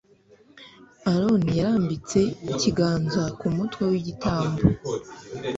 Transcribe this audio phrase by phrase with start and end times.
[1.11, 2.19] Aroni yarambitse
[2.53, 4.61] ibiganza ku mutwe wigitambo